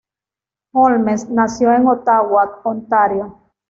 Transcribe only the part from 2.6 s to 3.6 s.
Ontario.